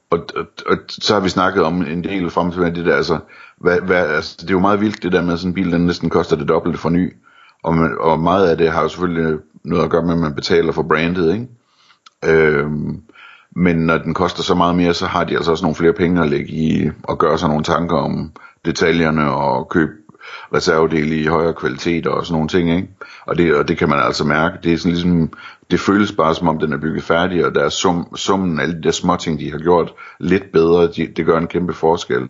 og, 0.09 0.25
og, 0.35 0.45
og 0.65 0.77
så 0.89 1.13
har 1.13 1.21
vi 1.21 1.29
snakket 1.29 1.63
om 1.63 1.81
en 1.81 2.03
del 2.03 2.29
frem 2.29 2.51
til 2.51 2.61
det 2.61 2.85
der, 2.85 2.95
altså, 2.95 3.19
hvad, 3.57 3.81
hvad, 3.81 4.07
altså, 4.07 4.37
det 4.39 4.49
er 4.49 4.53
jo 4.53 4.59
meget 4.59 4.81
vildt 4.81 5.03
det 5.03 5.11
der 5.11 5.21
med, 5.21 5.33
at 5.33 5.39
sådan 5.39 5.49
en 5.49 5.53
bil, 5.53 5.71
den 5.71 5.85
næsten 5.85 6.09
koster 6.09 6.35
det 6.35 6.47
dobbelte 6.47 6.79
for 6.79 6.89
ny. 6.89 7.13
Og, 7.63 7.75
man, 7.75 7.97
og 7.99 8.19
meget 8.19 8.49
af 8.49 8.57
det 8.57 8.71
har 8.71 8.81
jo 8.81 8.87
selvfølgelig 8.87 9.39
noget 9.63 9.83
at 9.83 9.89
gøre 9.89 10.03
med, 10.03 10.13
at 10.13 10.19
man 10.19 10.35
betaler 10.35 10.71
for 10.71 10.83
brandet, 10.83 11.33
ikke? 11.33 11.47
Øhm, 12.25 13.01
men 13.55 13.75
når 13.75 13.97
den 13.97 14.13
koster 14.13 14.43
så 14.43 14.55
meget 14.55 14.75
mere, 14.75 14.93
så 14.93 15.05
har 15.05 15.23
de 15.23 15.35
altså 15.35 15.51
også 15.51 15.63
nogle 15.63 15.75
flere 15.75 15.93
penge 15.93 16.21
at 16.21 16.29
lægge 16.29 16.51
i, 16.51 16.89
og 17.03 17.17
gøre 17.17 17.37
sig 17.37 17.49
nogle 17.49 17.63
tanker 17.63 17.97
om 17.97 18.31
detaljerne, 18.65 19.31
og 19.31 19.69
købe 19.69 19.91
reservedele 20.53 21.15
i 21.15 21.25
højere 21.25 21.53
kvalitet 21.53 22.07
og 22.07 22.25
sådan 22.25 22.33
nogle 22.33 22.49
ting, 22.49 22.75
ikke? 22.75 22.87
Og 23.25 23.37
det, 23.37 23.55
og 23.55 23.67
det 23.67 23.77
kan 23.77 23.89
man 23.89 23.99
altså 23.99 24.23
mærke. 24.23 24.57
Det 24.63 24.73
er 24.73 24.77
sådan 24.77 24.91
ligesom, 24.91 25.33
det 25.71 25.79
føles 25.79 26.11
bare 26.11 26.35
som 26.35 26.47
om 26.47 26.59
den 26.59 26.73
er 26.73 26.77
bygget 26.77 27.03
færdig, 27.03 27.45
og 27.45 27.55
der 27.55 27.63
er 27.63 27.69
sum, 27.69 28.15
summen 28.15 28.59
af 28.59 28.63
alle 28.63 28.75
de 28.75 28.83
der 28.83 28.91
små 28.91 29.15
ting, 29.15 29.39
de 29.39 29.51
har 29.51 29.59
gjort 29.59 29.93
lidt 30.19 30.51
bedre, 30.51 30.87
de, 30.87 31.07
det 31.07 31.25
gør 31.25 31.37
en 31.37 31.47
kæmpe 31.47 31.73
forskel. 31.73 32.27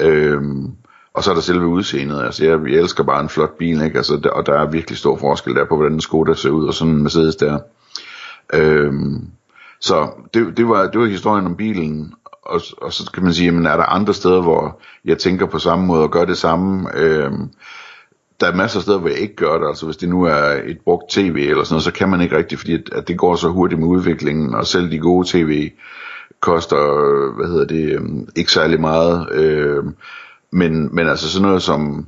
Øhm, 0.00 0.70
og 1.14 1.24
så 1.24 1.30
er 1.30 1.34
der 1.34 1.42
selve 1.42 1.66
udseendet, 1.66 2.22
altså 2.22 2.44
jeg, 2.44 2.60
jeg 2.68 2.80
elsker 2.80 3.04
bare 3.04 3.20
en 3.20 3.28
flot 3.28 3.58
bil, 3.58 3.82
ikke? 3.82 3.96
Altså, 3.96 4.16
der, 4.16 4.30
og 4.30 4.46
der 4.46 4.52
er 4.52 4.70
virkelig 4.70 4.98
stor 4.98 5.16
forskel 5.16 5.54
der 5.54 5.64
på, 5.64 5.76
hvordan 5.76 5.92
en 5.92 6.00
Skoda 6.00 6.34
ser 6.34 6.50
ud, 6.50 6.66
og 6.66 6.74
sådan 6.74 6.94
en 6.94 7.02
Mercedes 7.02 7.36
der. 7.36 7.58
Øhm, 8.54 9.26
så 9.80 10.08
det, 10.34 10.56
det, 10.56 10.68
var, 10.68 10.90
det 10.90 11.00
var 11.00 11.06
historien 11.06 11.46
om 11.46 11.56
bilen, 11.56 12.14
og, 12.42 12.60
og 12.78 12.92
så 12.92 13.10
kan 13.14 13.22
man 13.22 13.34
sige, 13.34 13.46
jamen 13.46 13.66
er 13.66 13.76
der 13.76 13.84
andre 13.84 14.14
steder, 14.14 14.42
hvor 14.42 14.80
jeg 15.04 15.18
tænker 15.18 15.46
på 15.46 15.58
samme 15.58 15.86
måde 15.86 16.02
og 16.02 16.10
gør 16.10 16.24
det 16.24 16.38
samme? 16.38 16.96
Øhm, 16.96 17.50
der 18.40 18.46
er 18.46 18.54
masser 18.54 18.78
af 18.78 18.82
steder, 18.82 18.98
hvor 18.98 19.08
jeg 19.08 19.18
ikke 19.18 19.36
gør 19.36 19.58
det, 19.58 19.68
altså 19.68 19.86
hvis 19.86 19.96
det 19.96 20.08
nu 20.08 20.22
er 20.22 20.60
et 20.66 20.78
brugt 20.84 21.10
tv 21.10 21.46
eller 21.50 21.64
sådan 21.64 21.74
noget, 21.74 21.84
så 21.84 21.92
kan 21.92 22.08
man 22.08 22.20
ikke 22.20 22.36
rigtigt, 22.36 22.60
fordi 22.60 22.74
at, 22.74 22.90
at 22.92 23.08
det 23.08 23.18
går 23.18 23.36
så 23.36 23.48
hurtigt 23.48 23.80
med 23.80 23.88
udviklingen, 23.88 24.54
og 24.54 24.66
selv 24.66 24.90
de 24.90 24.98
gode 24.98 25.28
tv 25.28 25.70
koster, 26.44 26.76
hvad 27.36 27.46
hedder 27.46 27.64
det, 27.64 27.92
øhm, 27.94 28.28
ikke 28.36 28.52
særlig 28.52 28.80
meget, 28.80 29.32
øhm, 29.32 29.94
men, 30.50 30.94
men 30.94 31.08
altså 31.08 31.30
sådan 31.30 31.48
noget 31.48 31.62
som, 31.62 32.06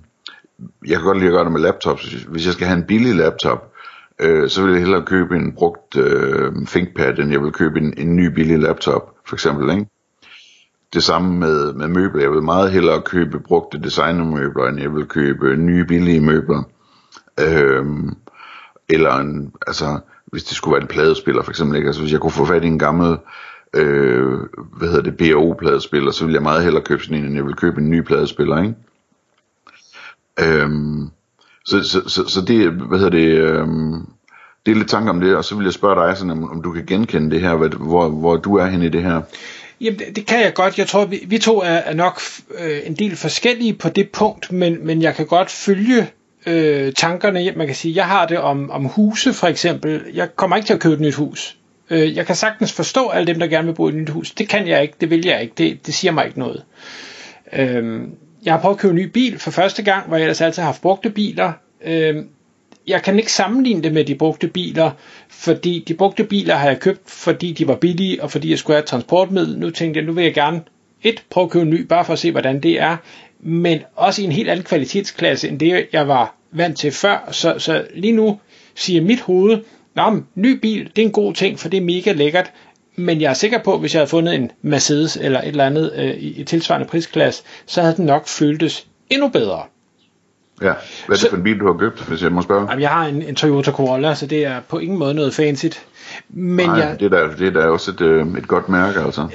jeg 0.86 0.96
kan 0.96 1.04
godt 1.04 1.18
lide 1.18 1.28
at 1.28 1.32
gøre 1.32 1.44
det 1.44 1.52
med 1.52 1.60
laptops, 1.60 2.12
hvis 2.12 2.46
jeg 2.46 2.52
skal 2.52 2.66
have 2.66 2.78
en 2.78 2.86
billig 2.86 3.14
laptop, 3.14 3.72
øh, 4.20 4.48
så 4.50 4.62
vil 4.62 4.72
jeg 4.72 4.80
hellere 4.80 5.02
købe 5.02 5.36
en 5.36 5.52
brugt 5.52 5.96
øh, 5.96 6.52
ThinkPad, 6.66 7.18
end 7.18 7.32
jeg 7.32 7.42
vil 7.42 7.52
købe 7.52 7.78
en, 7.78 7.94
en 7.96 8.16
ny 8.16 8.26
billig 8.34 8.58
laptop, 8.58 9.14
for 9.26 9.36
eksempel, 9.36 9.70
ikke? 9.70 9.86
det 10.94 11.04
samme 11.04 11.38
med, 11.38 11.72
med 11.72 11.88
møbler. 11.88 12.22
Jeg 12.22 12.32
vil 12.32 12.42
meget 12.42 12.72
hellere 12.72 13.02
købe 13.02 13.40
brugte 13.40 13.78
designermøbler, 13.78 14.66
end 14.66 14.80
jeg 14.80 14.94
vil 14.94 15.06
købe 15.06 15.56
nye 15.56 15.84
billige 15.84 16.20
møbler. 16.20 16.62
Øhm, 17.40 18.16
eller 18.88 19.16
en, 19.16 19.52
altså, 19.66 19.98
hvis 20.26 20.44
det 20.44 20.56
skulle 20.56 20.72
være 20.72 20.82
en 20.82 20.88
pladespiller 20.88 21.42
for 21.42 21.50
eksempel, 21.50 21.76
ikke? 21.76 21.86
Altså, 21.86 22.02
hvis 22.02 22.12
jeg 22.12 22.20
kunne 22.20 22.30
få 22.30 22.44
fat 22.44 22.64
i 22.64 22.66
en 22.66 22.78
gammel 22.78 23.16
øh, 23.76 24.38
hvad 24.76 24.88
hedder 24.88 25.02
det, 25.02 25.16
BAO-pladespiller, 25.16 26.10
så 26.10 26.24
vil 26.24 26.32
jeg 26.32 26.42
meget 26.42 26.62
hellere 26.64 26.84
købe 26.84 27.02
sådan 27.02 27.16
en, 27.16 27.24
end 27.24 27.34
jeg 27.34 27.46
vil 27.46 27.54
købe 27.54 27.80
en 27.80 27.90
ny 27.90 28.00
pladespiller, 28.00 28.62
ikke? 28.62 28.74
Øhm, 30.40 31.10
så, 31.64 31.82
så, 31.82 32.08
så, 32.08 32.28
så 32.28 32.40
det, 32.40 32.70
hvad 32.70 32.98
hedder 32.98 33.10
det, 33.10 33.28
øhm, 33.28 34.06
det 34.66 34.72
er 34.72 34.76
lidt 34.76 34.88
tanker 34.88 35.10
om 35.10 35.20
det, 35.20 35.36
og 35.36 35.44
så 35.44 35.54
vil 35.54 35.64
jeg 35.64 35.72
spørge 35.72 36.08
dig, 36.08 36.16
sådan, 36.16 36.30
om, 36.30 36.50
om 36.50 36.62
du 36.62 36.72
kan 36.72 36.86
genkende 36.86 37.30
det 37.30 37.40
her, 37.40 37.54
hvad, 37.54 37.68
hvor, 37.68 38.08
hvor 38.08 38.36
du 38.36 38.56
er 38.56 38.66
henne 38.66 38.86
i 38.86 38.88
det 38.88 39.02
her. 39.02 39.22
Jamen, 39.80 39.98
det, 39.98 40.16
det 40.16 40.26
kan 40.26 40.40
jeg 40.40 40.54
godt. 40.54 40.78
Jeg 40.78 40.86
tror, 40.86 41.04
vi, 41.04 41.24
vi 41.26 41.38
to 41.38 41.58
er, 41.58 41.64
er 41.64 41.94
nok 41.94 42.20
øh, 42.58 42.78
en 42.84 42.94
del 42.94 43.16
forskellige 43.16 43.72
på 43.72 43.88
det 43.88 44.08
punkt, 44.10 44.52
men, 44.52 44.86
men 44.86 45.02
jeg 45.02 45.14
kan 45.14 45.26
godt 45.26 45.50
følge 45.50 46.10
øh, 46.46 46.92
tankerne. 46.92 47.52
Man 47.56 47.66
kan 47.66 47.76
sige, 47.76 47.96
jeg 47.96 48.06
har 48.06 48.26
det 48.26 48.38
om, 48.38 48.70
om 48.70 48.84
huse 48.84 49.32
for 49.32 49.46
eksempel. 49.46 50.02
Jeg 50.14 50.36
kommer 50.36 50.56
ikke 50.56 50.66
til 50.66 50.74
at 50.74 50.80
købe 50.80 50.94
et 50.94 51.00
nyt 51.00 51.14
hus. 51.14 51.56
Øh, 51.90 52.16
jeg 52.16 52.26
kan 52.26 52.36
sagtens 52.36 52.72
forstå 52.72 53.08
alle 53.08 53.26
dem, 53.26 53.38
der 53.38 53.46
gerne 53.46 53.66
vil 53.66 53.74
bo 53.74 53.88
i 53.88 53.92
et 53.92 53.96
nyt 53.96 54.08
hus. 54.08 54.30
Det 54.30 54.48
kan 54.48 54.68
jeg 54.68 54.82
ikke, 54.82 54.94
det 55.00 55.10
vil 55.10 55.26
jeg 55.26 55.42
ikke. 55.42 55.54
Det, 55.58 55.86
det 55.86 55.94
siger 55.94 56.12
mig 56.12 56.26
ikke 56.26 56.38
noget. 56.38 56.64
Øh, 57.52 58.00
jeg 58.44 58.52
har 58.52 58.60
prøvet 58.60 58.74
at 58.74 58.80
købe 58.80 58.90
en 58.90 58.96
ny 58.96 59.04
bil 59.06 59.38
for 59.38 59.50
første 59.50 59.82
gang, 59.82 60.08
hvor 60.08 60.16
jeg 60.16 60.24
ellers 60.24 60.40
altid 60.40 60.62
har 60.62 60.68
haft 60.68 60.82
brugte 60.82 61.10
biler. 61.10 61.52
Øh, 61.84 62.16
jeg 62.86 63.02
kan 63.02 63.18
ikke 63.18 63.32
sammenligne 63.32 63.82
det 63.82 63.92
med 63.92 64.04
de 64.04 64.14
brugte 64.14 64.48
biler, 64.48 64.90
fordi 65.28 65.84
de 65.88 65.94
brugte 65.94 66.24
biler 66.24 66.54
har 66.54 66.68
jeg 66.68 66.80
købt, 66.80 67.10
fordi 67.10 67.52
de 67.52 67.68
var 67.68 67.76
billige, 67.76 68.22
og 68.22 68.30
fordi 68.30 68.50
jeg 68.50 68.58
skulle 68.58 68.74
have 68.74 68.82
et 68.82 68.88
transportmiddel. 68.88 69.58
Nu 69.58 69.70
tænkte 69.70 69.98
jeg, 69.98 70.06
nu 70.06 70.12
vil 70.12 70.24
jeg 70.24 70.34
gerne 70.34 70.60
et, 71.02 71.24
prøve 71.30 71.44
at 71.44 71.50
købe 71.50 71.62
en 71.62 71.70
ny, 71.70 71.80
bare 71.80 72.04
for 72.04 72.12
at 72.12 72.18
se, 72.18 72.30
hvordan 72.30 72.60
det 72.60 72.80
er, 72.80 72.96
men 73.40 73.80
også 73.96 74.22
i 74.22 74.24
en 74.24 74.32
helt 74.32 74.50
anden 74.50 74.64
kvalitetsklasse, 74.64 75.48
end 75.48 75.60
det, 75.60 75.86
jeg 75.92 76.08
var 76.08 76.34
vant 76.52 76.78
til 76.78 76.92
før. 76.92 77.28
Så, 77.32 77.58
så 77.58 77.86
lige 77.94 78.12
nu 78.12 78.40
siger 78.74 79.02
mit 79.02 79.20
hoved, 79.20 79.58
Nå, 79.96 80.22
ny 80.34 80.58
bil, 80.60 80.90
det 80.96 81.02
er 81.02 81.06
en 81.06 81.12
god 81.12 81.34
ting, 81.34 81.58
for 81.58 81.68
det 81.68 81.76
er 81.76 81.84
mega 81.84 82.12
lækkert, 82.12 82.52
men 82.96 83.20
jeg 83.20 83.30
er 83.30 83.34
sikker 83.34 83.58
på, 83.58 83.74
at 83.74 83.80
hvis 83.80 83.94
jeg 83.94 84.00
havde 84.00 84.10
fundet 84.10 84.34
en 84.34 84.50
Mercedes 84.62 85.16
eller 85.16 85.40
et 85.40 85.48
eller 85.48 85.66
andet 85.66 85.92
øh, 85.96 86.10
i, 86.10 86.40
i 86.40 86.44
tilsvarende 86.44 86.86
prisklasse, 86.86 87.42
så 87.66 87.80
havde 87.80 87.96
den 87.96 88.06
nok 88.06 88.28
føltes 88.28 88.86
endnu 89.10 89.28
bedre. 89.28 89.62
Ja, 90.62 90.72
hvad 91.06 91.16
er 91.16 91.20
det 91.20 91.30
for 91.30 91.36
en 91.36 91.42
bil, 91.42 91.58
du 91.58 91.66
har 91.66 91.78
købt, 91.78 92.00
hvis 92.08 92.22
jeg 92.22 92.32
må 92.32 92.42
spørge? 92.42 92.66
Jamen, 92.70 92.82
jeg 92.82 92.90
har 92.90 93.06
en, 93.06 93.22
en 93.22 93.34
Toyota 93.34 93.70
Corolla, 93.70 94.14
så 94.14 94.26
det 94.26 94.44
er 94.44 94.60
på 94.68 94.78
ingen 94.78 94.98
måde 94.98 95.14
noget 95.14 95.34
fancy. 95.34 95.66
Men 96.28 96.66
Nej, 96.66 96.78
jeg, 96.78 97.00
det, 97.00 97.12
er 97.12 97.26
da, 97.26 97.36
det 97.38 97.46
er 97.46 97.60
da 97.60 97.66
også 97.66 97.90
et, 97.90 98.00
øh, 98.00 98.26
et 98.38 98.48
godt 98.48 98.68
mærke, 98.68 99.00
altså. 99.00 99.28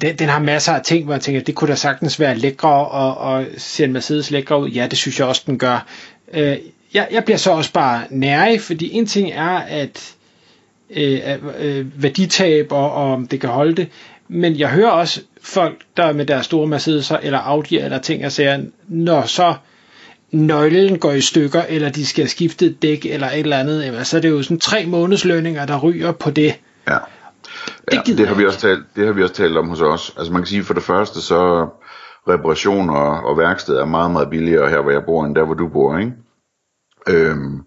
Den, 0.00 0.16
den 0.16 0.28
har 0.28 0.38
masser 0.38 0.72
af 0.72 0.82
ting, 0.82 1.04
hvor 1.04 1.14
jeg 1.14 1.20
tænker, 1.20 1.40
det 1.40 1.54
kunne 1.54 1.70
da 1.70 1.74
sagtens 1.74 2.20
være 2.20 2.34
lækre, 2.34 2.86
og, 2.86 3.18
og 3.18 3.46
ser 3.56 3.84
en 3.84 3.92
Mercedes 3.92 4.30
lækre 4.30 4.60
ud. 4.60 4.68
Ja, 4.68 4.86
det 4.86 4.98
synes 4.98 5.18
jeg 5.18 5.26
også, 5.26 5.42
den 5.46 5.58
gør. 5.58 5.86
Øh, 6.34 6.56
jeg, 6.94 7.08
jeg 7.10 7.24
bliver 7.24 7.38
så 7.38 7.50
også 7.50 7.72
bare 7.72 8.02
nærig, 8.10 8.60
fordi 8.60 8.92
en 8.92 9.06
ting 9.06 9.30
er, 9.32 9.58
at 9.58 10.14
øh, 10.90 11.20
øh, 11.60 12.02
værditab, 12.02 12.72
og, 12.72 12.92
og 12.92 13.12
om 13.12 13.26
det 13.26 13.40
kan 13.40 13.50
holde 13.50 13.74
det, 13.74 13.88
men 14.28 14.58
jeg 14.58 14.68
hører 14.68 14.90
også 14.90 15.20
folk, 15.42 15.80
der 15.96 16.12
med 16.12 16.26
deres 16.26 16.46
store 16.46 16.66
Mercedes 16.66 17.12
eller 17.22 17.38
Audi 17.38 17.78
eller 17.78 17.98
ting, 17.98 18.24
og 18.24 18.32
siger, 18.32 18.60
når 18.88 19.22
så 19.22 19.54
nøglen 20.30 20.98
går 20.98 21.12
i 21.12 21.20
stykker, 21.20 21.62
eller 21.68 21.90
de 21.90 22.06
skal 22.06 22.28
skifte 22.28 22.66
et 22.66 22.82
dæk, 22.82 23.06
eller 23.06 23.26
et 23.26 23.38
eller 23.38 23.58
andet, 23.58 24.06
så 24.06 24.16
er 24.16 24.20
det 24.20 24.30
jo 24.30 24.42
sådan 24.42 24.58
tre 24.58 24.86
månedslønninger, 24.86 25.66
der 25.66 25.78
ryger 25.78 26.12
på 26.12 26.30
det. 26.30 26.54
Ja. 26.88 26.96
Ja, 27.92 28.00
det, 28.06 28.18
det, 28.18 28.28
har 28.28 28.34
vi 28.34 28.46
også 28.46 28.60
talt, 28.60 28.84
det 28.96 29.06
har 29.06 29.12
vi 29.12 29.22
også 29.22 29.34
talt 29.34 29.56
om 29.56 29.68
hos 29.68 29.80
os. 29.80 30.14
Altså 30.18 30.32
man 30.32 30.42
kan 30.42 30.46
sige, 30.46 30.64
for 30.64 30.74
det 30.74 30.82
første, 30.82 31.22
så 31.22 31.68
reparationer 32.28 32.94
og 33.00 33.38
værksted 33.38 33.76
er 33.76 33.84
meget, 33.84 34.10
meget 34.10 34.30
billigere 34.30 34.68
her, 34.68 34.80
hvor 34.82 34.90
jeg 34.90 35.04
bor, 35.04 35.24
end 35.24 35.34
der, 35.34 35.44
hvor 35.44 35.54
du 35.54 35.68
bor, 35.68 35.98
ikke? 35.98 36.12
Øhm, 37.08 37.62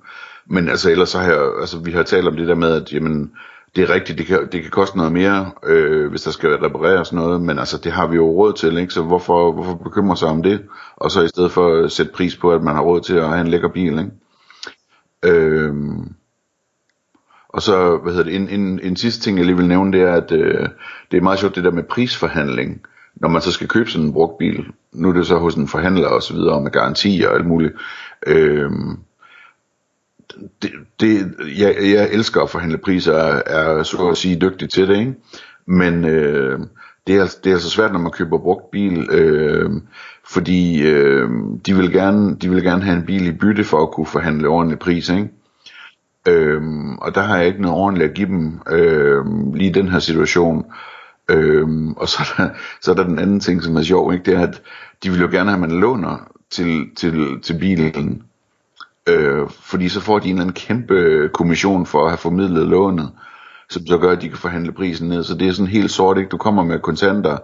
men 0.45 0.69
altså 0.69 0.91
ellers 0.91 1.09
så 1.09 1.19
har 1.19 1.31
jeg, 1.31 1.41
altså 1.59 1.79
vi 1.79 1.91
har 1.91 2.03
talt 2.03 2.27
om 2.27 2.35
det 2.35 2.47
der 2.47 2.55
med, 2.55 2.81
at 2.81 2.93
jamen, 2.93 3.31
det 3.75 3.83
er 3.83 3.93
rigtigt, 3.93 4.17
det 4.17 4.25
kan, 4.25 4.47
det 4.51 4.61
kan 4.61 4.71
koste 4.71 4.97
noget 4.97 5.11
mere, 5.11 5.51
øh, 5.65 6.09
hvis 6.09 6.21
der 6.21 6.31
skal 6.31 6.49
repareres 6.49 7.13
noget, 7.13 7.41
men 7.41 7.59
altså 7.59 7.77
det 7.77 7.91
har 7.91 8.07
vi 8.07 8.15
jo 8.15 8.31
råd 8.31 8.53
til, 8.53 8.77
ikke? 8.77 8.93
så 8.93 9.01
hvorfor, 9.01 9.51
hvorfor 9.51 9.73
bekymre 9.73 10.17
sig 10.17 10.27
om 10.27 10.43
det, 10.43 10.61
og 10.95 11.11
så 11.11 11.21
i 11.21 11.27
stedet 11.27 11.51
for 11.51 11.83
at 11.83 11.91
sætte 11.91 12.11
pris 12.11 12.35
på, 12.35 12.51
at 12.51 12.63
man 12.63 12.75
har 12.75 12.81
råd 12.81 13.01
til 13.01 13.15
at 13.15 13.29
have 13.29 13.41
en 13.41 13.47
lækker 13.47 13.69
bil. 13.69 13.99
Ikke? 13.99 14.11
Øh, 15.23 15.73
og 17.49 17.61
så, 17.61 17.97
hvad 17.97 18.13
hedder 18.13 18.25
det, 18.25 18.35
en, 18.35 18.49
en, 18.49 18.79
en 18.83 18.95
sidste 18.95 19.21
ting, 19.21 19.37
jeg 19.37 19.45
lige 19.45 19.57
vil 19.57 19.67
nævne, 19.67 19.91
det 19.91 20.01
er, 20.01 20.13
at 20.13 20.31
øh, 20.31 20.69
det 21.11 21.17
er 21.17 21.21
meget 21.21 21.39
sjovt 21.39 21.55
det 21.55 21.63
der 21.63 21.71
med 21.71 21.83
prisforhandling, 21.83 22.81
når 23.15 23.29
man 23.29 23.41
så 23.41 23.51
skal 23.51 23.67
købe 23.67 23.89
sådan 23.89 24.07
en 24.07 24.13
brugt 24.13 24.37
bil. 24.37 24.65
Nu 24.91 25.09
er 25.09 25.13
det 25.13 25.27
så 25.27 25.37
hos 25.37 25.55
en 25.55 25.67
forhandler 25.67 26.07
og 26.07 26.23
så 26.23 26.33
videre, 26.33 26.61
med 26.61 26.71
garanti 26.71 27.23
og 27.27 27.35
alt 27.35 27.47
muligt. 27.47 27.73
Øh, 28.27 28.71
det, 30.61 30.71
det, 30.99 31.33
jeg, 31.57 31.75
jeg 31.81 32.09
elsker 32.11 32.41
at 32.41 32.49
forhandle 32.49 32.77
priser, 32.77 33.13
er, 33.13 33.41
er 33.77 33.83
så 33.83 34.07
at 34.07 34.17
sige 34.17 34.39
dygtig 34.41 34.69
til 34.69 34.87
det, 34.87 34.99
ikke? 34.99 35.15
men 35.65 36.05
øh, 36.05 36.59
det, 37.07 37.15
er, 37.15 37.35
det 37.43 37.49
er 37.49 37.53
altså 37.53 37.69
svært, 37.69 37.91
når 37.91 37.99
man 37.99 38.11
køber 38.11 38.37
brugt 38.37 38.71
bil, 38.71 39.09
øh, 39.11 39.71
fordi 40.25 40.87
øh, 40.87 41.29
de, 41.65 41.75
vil 41.75 41.91
gerne, 41.91 42.35
de 42.35 42.49
vil 42.49 42.63
gerne 42.63 42.83
have 42.83 42.97
en 42.97 43.05
bil 43.05 43.27
i 43.27 43.31
bytte 43.31 43.63
for 43.63 43.81
at 43.81 43.91
kunne 43.91 44.05
forhandle 44.05 44.47
ordentlig 44.47 44.79
pris, 44.79 45.09
ikke? 45.09 45.29
Øhm, 46.27 46.97
og 46.97 47.15
der 47.15 47.21
har 47.21 47.37
jeg 47.37 47.47
ikke 47.47 47.61
noget 47.61 47.77
ordentligt 47.77 48.09
at 48.09 48.15
give 48.15 48.27
dem 48.27 48.59
øhm, 48.71 49.53
lige 49.53 49.69
i 49.69 49.73
den 49.73 49.87
her 49.87 49.99
situation. 49.99 50.65
Øhm, 51.29 51.93
og 51.93 52.09
så 52.09 52.17
er, 52.21 52.43
der, 52.43 52.53
så 52.81 52.91
er 52.91 52.95
der 52.95 53.03
den 53.03 53.19
anden 53.19 53.39
ting, 53.39 53.63
som 53.63 53.75
er 53.75 53.81
sjov, 53.81 54.13
ikke? 54.13 54.25
det 54.25 54.33
er, 54.33 54.47
at 54.47 54.61
de 55.03 55.09
vil 55.09 55.21
jo 55.21 55.27
gerne 55.27 55.49
have, 55.49 55.63
at 55.63 55.69
man 55.69 55.79
låner 55.79 56.31
til, 56.51 56.95
til, 56.95 57.41
til 57.41 57.59
bilen. 57.59 58.23
Øh, 59.09 59.49
fordi 59.49 59.89
så 59.89 59.99
får 59.99 60.19
de 60.19 60.29
en 60.29 60.35
eller 60.35 60.41
anden 60.41 60.53
kæmpe 60.53 61.29
kommission 61.33 61.85
for 61.85 62.03
at 62.03 62.09
have 62.09 62.17
formidlet 62.17 62.67
lånet, 62.67 63.11
som 63.69 63.87
så 63.87 63.97
gør, 63.97 64.11
at 64.11 64.21
de 64.21 64.29
kan 64.29 64.37
forhandle 64.37 64.71
prisen 64.71 65.09
ned. 65.09 65.23
Så 65.23 65.35
det 65.35 65.47
er 65.47 65.51
sådan 65.51 65.67
helt 65.67 65.91
sort, 65.91 66.17
ikke? 66.17 66.29
Du 66.29 66.37
kommer 66.37 66.63
med 66.63 66.79
kontanter, 66.79 67.37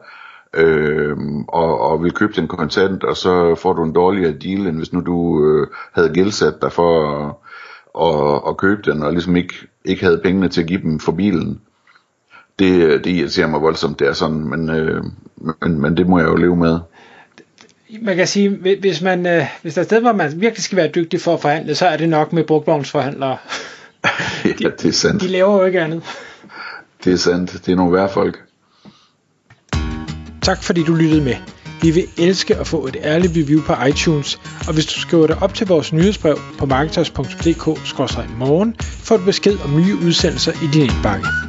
øh, 0.53 1.17
og, 1.47 1.79
og 1.81 2.03
vil 2.03 2.11
købe 2.11 2.33
den 2.33 2.47
kontant, 2.47 3.03
og 3.03 3.17
så 3.17 3.55
får 3.55 3.73
du 3.73 3.83
en 3.83 3.93
dårligere 3.93 4.33
deal, 4.33 4.67
end 4.67 4.77
hvis 4.77 4.93
nu 4.93 5.01
du 5.01 5.45
øh, 5.45 5.67
havde 5.93 6.09
gældsat 6.09 6.61
dig 6.61 6.71
for 6.71 7.07
at, 7.07 7.35
at, 8.07 8.41
at 8.49 8.57
købe 8.57 8.91
den, 8.91 9.03
og 9.03 9.11
ligesom 9.11 9.35
ikke, 9.35 9.53
ikke 9.85 10.03
havde 10.03 10.21
pengene 10.23 10.49
til 10.49 10.61
at 10.61 10.67
give 10.67 10.81
dem 10.81 10.99
for 10.99 11.11
bilen. 11.11 11.61
Det, 12.59 13.03
det 13.03 13.11
irriterer 13.11 13.47
mig 13.47 13.61
voldsomt, 13.61 13.99
det 13.99 14.07
er 14.07 14.13
sådan, 14.13 14.49
men, 14.49 14.69
øh, 14.69 15.03
men, 15.61 15.81
men 15.81 15.97
det 15.97 16.07
må 16.07 16.19
jeg 16.19 16.27
jo 16.27 16.35
leve 16.35 16.55
med 16.55 16.79
man 18.01 18.15
kan 18.15 18.27
sige, 18.27 18.50
hvis, 18.79 19.01
man, 19.01 19.25
øh, 19.25 19.46
hvis 19.62 19.74
der 19.74 19.79
er 19.79 19.84
et 19.84 19.88
sted, 19.88 20.01
hvor 20.01 20.13
man 20.13 20.41
virkelig 20.41 20.63
skal 20.63 20.75
være 20.75 20.88
dygtig 20.88 21.22
for 21.22 21.34
at 21.34 21.41
forhandle, 21.41 21.75
så 21.75 21.88
er 21.88 21.98
det 21.98 22.10
nok 22.10 22.34
med 22.34 22.43
brugtvognsforhandlere. 22.43 23.38
ja, 24.62 24.69
det 24.81 24.86
er 24.86 24.91
sandt. 24.91 25.22
De 25.22 25.27
laver 25.27 25.60
jo 25.60 25.65
ikke 25.65 25.81
andet. 25.81 26.03
Det 27.03 27.13
er 27.13 27.17
sandt. 27.17 27.51
Det 27.65 27.72
er 27.72 27.75
nogle 27.75 27.98
værre 27.98 28.10
folk. 28.10 28.39
Tak 30.41 30.63
fordi 30.63 30.84
du 30.84 30.93
lyttede 30.93 31.22
med. 31.22 31.36
Vi 31.81 31.91
vil 31.91 32.05
elske 32.17 32.55
at 32.55 32.67
få 32.67 32.88
et 32.88 32.98
ærligt 33.03 33.34
review 33.38 33.62
på 33.62 33.74
iTunes, 33.89 34.39
og 34.67 34.74
hvis 34.74 34.86
du 34.86 35.00
skriver 35.00 35.27
dig 35.27 35.38
op 35.41 35.53
til 35.53 35.67
vores 35.67 35.93
nyhedsbrev 35.93 36.39
på 36.58 36.65
marketers.dk-morgen, 36.65 38.75
får 38.79 39.17
du 39.17 39.25
besked 39.25 39.58
om 39.65 39.75
nye 39.75 39.96
udsendelser 39.96 40.51
i 40.51 40.67
din 40.74 40.81
indbakke. 40.81 41.49